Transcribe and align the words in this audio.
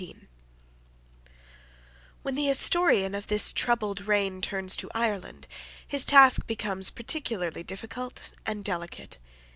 When 2.23 2.33
the 2.33 2.47
historian 2.47 3.13
of 3.13 3.27
this 3.27 3.51
troubled 3.51 4.01
reign 4.07 4.41
turns 4.41 4.75
to 4.77 4.89
Ireland, 4.95 5.47
his 5.87 6.05
task 6.07 6.47
becomes 6.47 6.89
peculiarly 6.89 7.61
difficult 7.61 8.33
and 8.43 8.63
delicate. 8.65 9.19